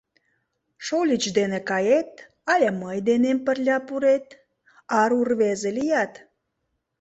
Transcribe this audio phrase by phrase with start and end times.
[0.85, 2.11] Шольыч дене кает
[2.53, 4.27] але мый денем пырля пурет,
[5.01, 6.13] ару рвезе лият?